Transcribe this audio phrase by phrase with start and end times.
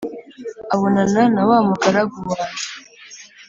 [0.73, 2.67] abonana nawamugaragu waje